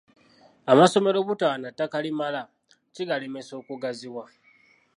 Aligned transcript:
Amasomero 0.71 1.17
obutaba 1.21 1.55
na 1.59 1.69
ttaka 1.73 1.97
limala 2.05 2.41
kigalemesa 2.93 3.53
okugaziwa. 3.61 4.23